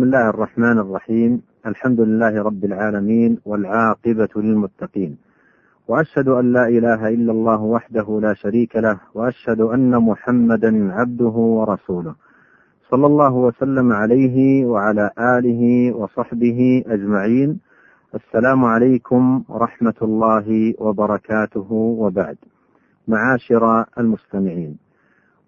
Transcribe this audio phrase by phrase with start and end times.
[0.00, 1.42] بسم الله الرحمن الرحيم.
[1.66, 5.16] الحمد لله رب العالمين والعاقبة للمتقين.
[5.88, 12.14] وأشهد أن لا إله إلا الله وحده لا شريك له وأشهد أن محمدا عبده ورسوله.
[12.90, 17.60] صلى الله وسلم عليه وعلى آله وصحبه أجمعين.
[18.14, 22.36] السلام عليكم ورحمة الله وبركاته وبعد.
[23.08, 24.78] معاشر المستمعين.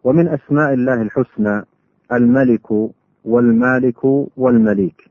[0.04, 1.62] ومن أسماء الله الحسنى
[2.12, 2.92] الملك
[3.24, 4.04] والمالك
[4.36, 5.10] والمليك.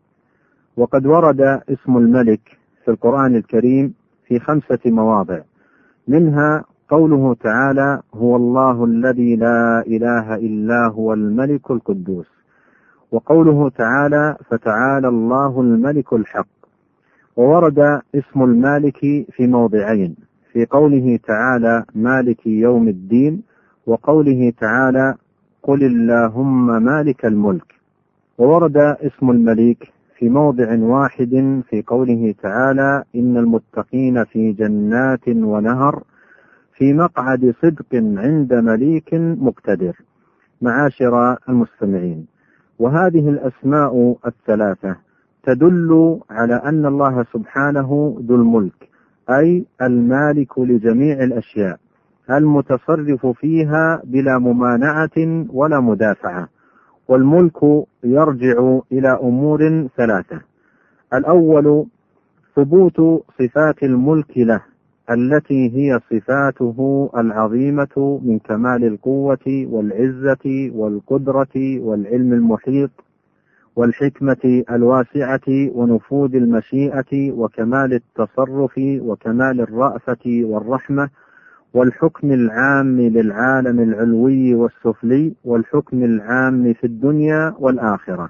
[0.78, 3.94] وقد ورد اسم الملك في القرآن الكريم
[4.28, 5.40] في خمسة مواضع.
[6.08, 12.26] منها قوله تعالى هو الله الذي لا إله إلا هو الملك القدوس
[13.12, 16.48] وقوله تعالى فتعالى الله الملك الحق
[17.36, 17.80] وورد
[18.16, 19.00] اسم المالك
[19.32, 20.16] في موضعين
[20.54, 23.42] في قوله تعالى مالك يوم الدين
[23.88, 25.16] وقوله تعالى
[25.64, 27.81] قل اللهم مالك الملك
[28.42, 36.04] وورد اسم المليك في موضع واحد في قوله تعالى إن المتقين في جنات ونهر
[36.78, 39.96] في مقعد صدق عند مليك مقتدر.
[40.62, 42.26] معاشر المستمعين
[42.80, 44.96] وهذه الأسماء الثلاثة
[45.44, 48.90] تدل على أن الله سبحانه ذو الملك
[49.30, 51.78] أي المالك لجميع الأشياء
[52.32, 56.61] المتصرف فيها بلا ممانعة ولا مدافعة.
[57.12, 60.42] والملك يرجع إلى أمور ثلاثة.
[61.14, 61.86] الأول
[62.56, 64.62] ثبوت صفات الملك له
[65.10, 72.92] التي هي صفاته العظيمة من كمال القوة والعزة والقدرة والعلم المحيط
[73.76, 81.10] والحكمة الواسعة ونفوذ المشيئة وكمال التصرف وكمال الرأفة والرحمة
[81.74, 88.30] والحكم العام للعالم العلوي والسفلي والحكم العام في الدنيا والآخرة.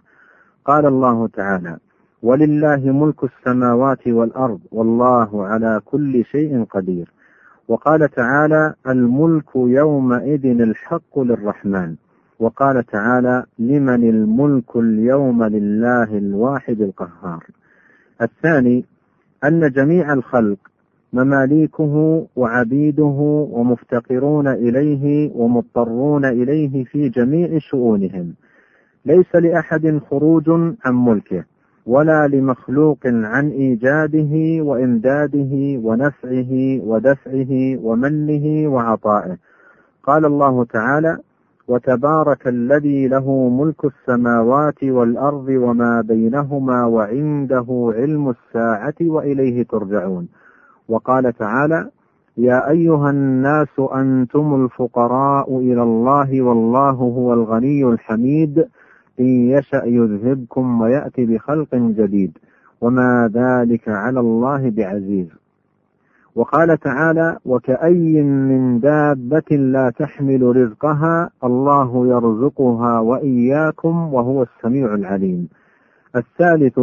[0.65, 1.77] قال الله تعالى
[2.23, 7.11] ولله ملك السماوات والأرض والله على كل شيء قدير.
[7.67, 11.95] وقال تعالى الملك يومئذ الحق للرحمن.
[12.39, 17.45] وقال تعالى لمن الملك اليوم لله الواحد القهار.
[18.21, 18.85] الثاني
[19.43, 20.70] أن جميع الخلق
[21.13, 28.33] مماليكه وعبيده ومفتقرون إليه ومضطرون إليه في جميع شؤونهم.
[29.05, 30.49] ليس لأحد خروج
[30.85, 31.43] عن ملكه
[31.85, 39.37] ولا لمخلوق عن إيجاده وإمداده ونفعه ودفعه ومنه وعطائه.
[40.03, 41.17] قال الله تعالى
[41.67, 50.27] وتبارك الذي له ملك السماوات والأرض وما بينهما وعنده علم الساعة وإليه ترجعون
[50.91, 51.89] وقال تعالى
[52.37, 58.67] يا أيها الناس أنتم الفقراء إلى الله والله هو الغني الحميد.
[59.19, 62.37] إن يشأ يذهبكم ويأتي بخلق جديد.
[62.81, 65.27] وما ذلك على الله بعزيز.
[66.35, 75.47] وقال تعالى وكأي من دابة لا تحمل رزقها الله يرزقها وإياكم وهو السميع العليم.
[76.15, 76.79] الثالث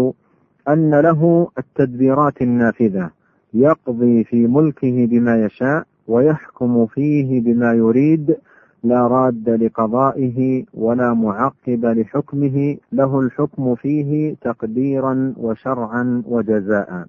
[0.69, 3.18] أن له التدبيرات النافذة.
[3.55, 8.37] يقضي في ملكه بما يشاء ويحكم فيه بما يريد
[8.85, 17.07] لا راد لقضائه ولا معقب لحكمه له الحكم فيه تقديرا وشرعا وجزاء.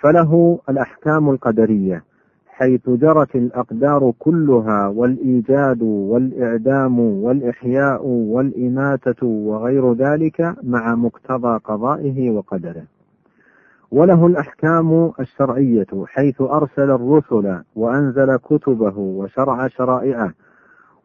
[0.00, 2.04] فله الأحكام القدرية
[2.48, 12.82] حيث جرت الأقدار كلها والإيجاد والإعدام والإحياء والإماتة وغير ذلك مع مقتضى قضائه وقدره.
[13.94, 20.32] وله الأحكام الشرعية حيث أرسل الرسل وأنزل كتبه وشرع شرائعه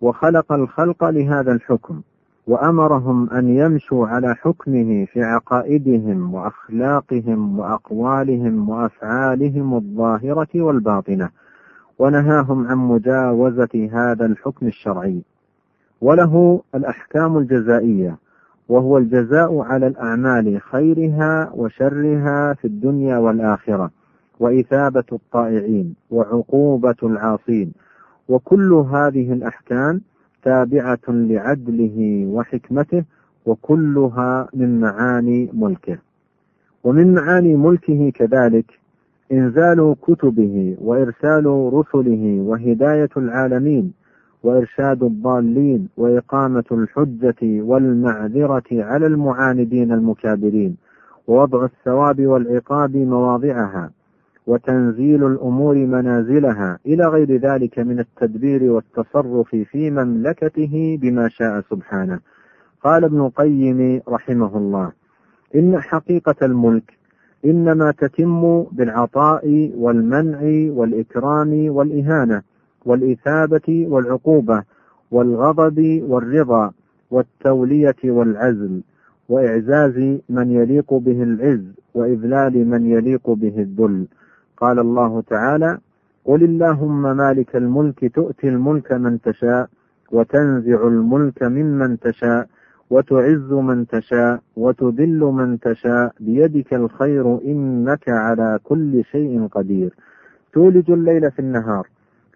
[0.02, 2.02] وخلق الخلق لهذا الحكم
[2.48, 11.30] وأمرهم أن يمشوا على حكمه في عقائدهم وأخلاقهم وأقوالهم وأفعالهم الظاهرة والباطنة
[12.00, 15.22] ونهاهم عن مجاوزة هذا الحكم الشرعي.
[16.02, 18.18] وله الأحكام الجزائية
[18.70, 23.92] وهو الجزاء على الأعمال خيرها وشرها في الدنيا والآخرة
[24.40, 27.72] وإثابة الطائعين وعقوبة العاصين.
[28.30, 30.02] وكل هذه الأحكام
[30.44, 33.04] تابعة لعدله وحكمته
[33.46, 35.98] وكلها من معاني ملكه.
[36.84, 38.80] ومن معاني ملكه كذلك
[39.32, 43.94] إنزال كتبه وإرسال رسله وهداية العالمين
[44.44, 50.78] وإرشاد الضالين وإقامة الحجة والمعذرة على المعاندين المكابرين
[51.28, 53.92] ووضع الثواب والعقاب مواضعها
[54.48, 62.20] وتنزيل الأمور منازلها إلى غير ذلك من التدبير والتصرف في مملكته بما شاء سبحانه.
[62.84, 64.92] قال ابن القيم رحمه الله
[65.56, 66.98] إن حقيقة الملك
[67.46, 70.40] إنما تتم بالعطاء والمنع
[70.78, 72.42] والإكرام والإهانة
[72.86, 74.64] والإثابة والعقوبة
[75.12, 76.72] والغضب والرضا
[77.12, 78.82] والتولية والعزل
[79.30, 84.08] وإعزاز من يليق به العز وإذلال من يليق به الذل.
[84.58, 85.78] قال الله تعالى
[86.26, 89.70] قل اللهم مالك الملك تؤتي الملك من تشاء
[90.12, 92.48] وتنزع الملك ممن تشاء
[92.90, 99.94] وتعز من تشاء وتذل من تشاء بيدك الخير إنك على كل شيء قدير.
[100.54, 101.88] تولج الليل في النهار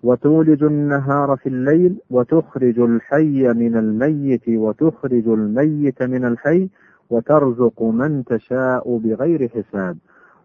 [0.03, 6.69] وتولج النهار في الليل وتخرج الحي من الميت وتخرج الميت من الحي
[7.09, 9.97] وترزق من تشاء بغير حساب.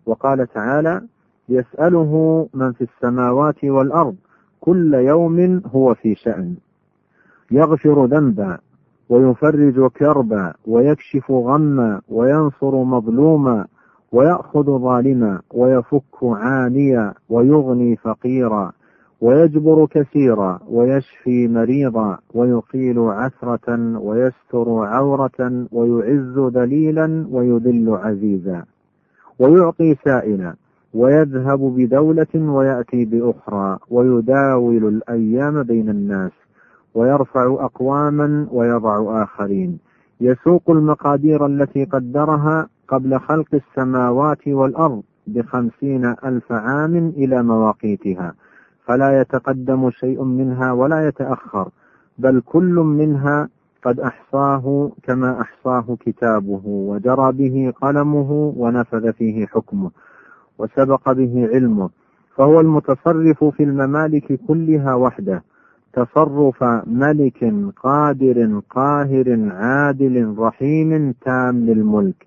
[0.06, 1.02] وقال تعالى
[1.49, 4.16] يسأله من في السماوات والأرض
[4.60, 6.55] كل يوم هو في شأن.
[7.50, 8.58] يغفر ذنبا
[9.08, 13.66] ويفرج كربا ويكشف غما وينصر مظلوما
[14.12, 18.72] ويأخذ ظالما ويفك عانيا ويغني فقيرا.
[19.20, 28.65] ويجبر كثيرا ويشفي مريضا ويقيل عثرة ويستر عورة ويعز ذليلا ويذل عزيزا
[29.38, 30.55] ويعطي سائلا
[30.94, 36.32] ويذهب بدولة ويأتي بأخرى ويداول الأيام بين الناس
[36.94, 39.79] ويرفع أقواما ويضع آخرين
[40.20, 48.35] يسوق المقادير التي قدرها قبل خلق السماوات والأرض بخمسين ألف عام إلى مواقيتها
[48.88, 51.69] فلا يتقدم شيء منها ولا يتأخر
[52.19, 53.49] بل كل منها
[53.85, 59.90] قد أحصاه كما أحصاه كتابه وجرى به قلمه ونفذ فيه حكمه
[60.58, 61.90] وسبق به علمه.
[62.37, 65.43] فهو المتصرف في الممالك كلها وحده
[65.93, 72.26] تصرف ملك قادر قاهر عادل رحيم تام الملك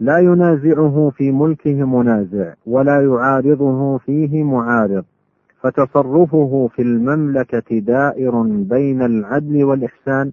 [0.00, 5.04] لا ينازعه في ملكه منازع ولا يعارضه فيه معارض.
[5.62, 10.32] فتصرفه في المملكة دائر بين العدل والإحسان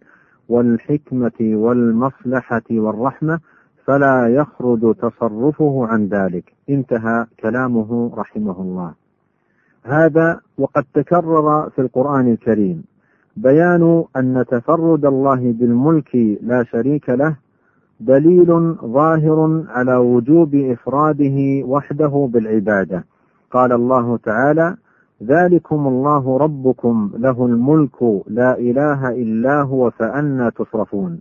[0.50, 3.40] والحكمة والمصلحة والرحمة
[3.86, 6.54] فلا يخرج تصرفه عن ذلك.
[6.70, 8.94] انتهى كلامه رحمه الله.
[9.84, 12.84] هذا وقد تكرر في القرآن الكريم.
[13.38, 17.36] بيان أن تفرد الله بالملك لا شريك له
[18.00, 23.06] دليل ظاهر على وجوب إفراده وحده بالعبادة.
[23.52, 24.76] قال الله تعالى
[25.24, 31.20] ذلكم الله ربكم له الملك لا إله إلا هو فأنى تصرفون.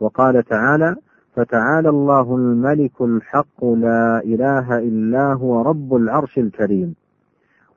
[0.00, 0.96] وقال تعالى
[1.36, 6.94] فتعالى الله الملك الحق لا إله إلا هو رب العرش الكريم.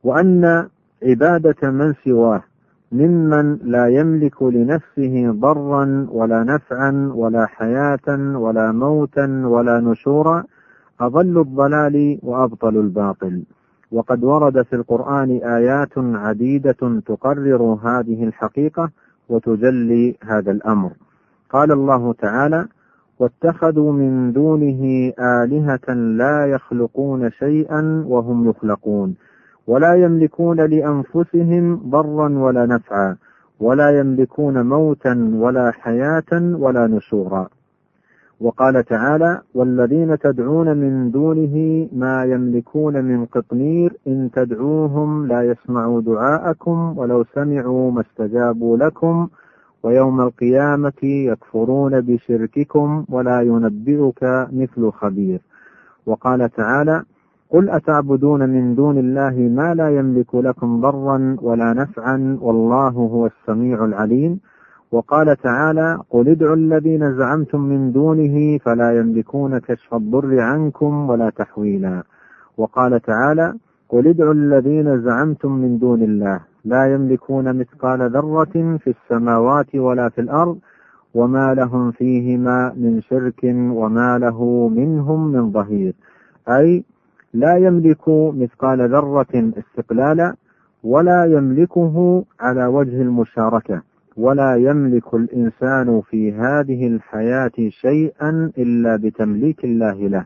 [0.04, 0.68] وأن
[1.04, 2.44] عبادة من سواه
[2.92, 10.44] ممن لا يملك لنفسه ضرا ولا نفعا ولا حياة ولا موتا ولا نشورا
[11.02, 13.44] أضل الضلال وأبطل الباطل.
[13.92, 18.90] وقد ورد في القرآن آيات عديدة تقرر هذه الحقيقة
[19.30, 20.92] وتجلي هذا الأمر.
[21.50, 22.68] قال الله تعالى
[23.20, 29.16] واتخذوا من دونه آلهة لا يخلقون شيئا وهم يخلقون
[29.68, 33.16] ولا يملكون لأنفسهم ضرا ولا نفعا
[33.60, 37.50] ولا يملكون موتا ولا حياة ولا نشورا.
[38.42, 46.98] وقال تعالى والذين تدعون من دونه ما يملكون من قطمير إن تدعوهم لا يسمعوا دعاءكم
[46.98, 49.28] ولو سمعوا ما استجابوا لكم
[49.84, 55.42] ويوم القيامة يكفرون بشرككم ولا ينبئك مثل خبير
[56.06, 57.04] وقال تعالى
[57.50, 63.86] قل أتعبدون من دون الله ما لا يملك لكم ضرا ولا نفعا والله هو السميع
[63.86, 64.40] العليم
[64.92, 72.04] وقال تعالى قل ادعوا الذين زعمتم من دونه فلا يملكون كشف الضر عنكم ولا تحويلا.
[72.58, 73.54] وقال تعالى
[73.90, 80.22] قل ادعوا الذين زعمتم من دون الله لا يملكون مثقال ذرة في السماوات ولا في
[80.22, 80.58] الأرض
[81.14, 85.94] وما لهم فيهما من شرك وما له منهم من ظهير.
[86.50, 86.84] أي
[87.34, 90.36] لا يملك مثقال ذرة استقلالا
[90.84, 93.91] ولا يملكه على وجه المشاركة.
[94.18, 100.26] ولا يملك الإنسان في هذه الحياة شيئا إلا بتمليك الله له.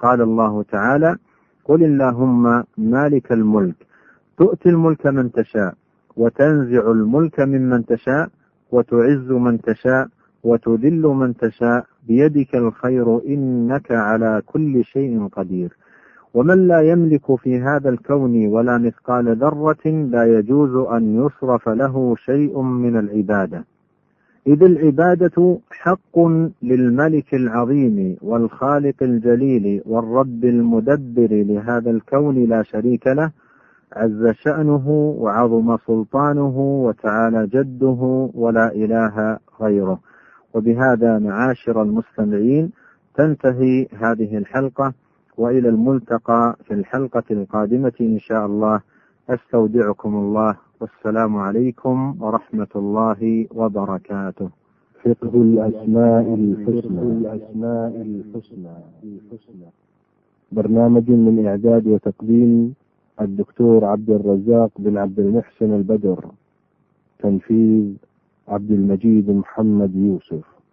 [0.00, 1.16] قال الله تعالى
[1.64, 3.74] قل اللهم مالك الملك
[4.38, 5.74] تؤتي الملك من تشاء
[6.16, 8.28] وتنزع الملك ممن تشاء
[8.70, 10.08] وتعز من تشاء
[10.44, 15.76] وتذل من تشاء بيدك الخير إنك على كل شيء قدير.
[16.34, 22.60] ومن لا يملك في هذا الكون ولا مثقال ذرة لا يجوز أن يصرف له شيء
[22.60, 23.64] من العبادة.
[24.46, 26.18] إذ العبادة حق
[26.62, 33.30] للملك العظيم والخالق الجليل والرب المدبر لهذا الكون لا شريك له
[33.92, 40.00] عز شأنه وعظم سلطانه وتعالى جده ولا إله غيره.
[40.54, 42.70] وبهذا معاشر المستمعين
[43.14, 44.92] تنتهي هذه الحلقة.
[45.38, 48.80] وإلى الملتقى في الحلقة القادمة إن شاء الله.
[49.30, 50.56] أستودعكم الله.
[50.80, 54.48] والسلام عليكم ورحمة الله وبركاته.
[55.04, 57.00] فقه الأسماء الحسنى.
[57.00, 59.68] الأسماء الحسنى.
[60.52, 62.74] برنامج من إعداد وتقديم
[63.20, 66.24] الدكتور عبد الرزاق بن عبد المحسن البدر.
[67.18, 67.94] تنفيذ
[68.48, 70.57] عبد المجيد محمد يوسف.